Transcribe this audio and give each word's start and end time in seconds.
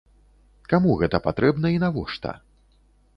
Каму 0.71 0.95
гэта 1.01 1.21
патрэбна 1.27 1.67
і 1.73 1.77
навошта? 1.85 2.31